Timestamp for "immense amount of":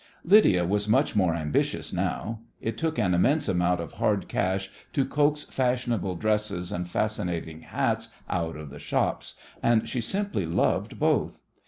3.13-3.91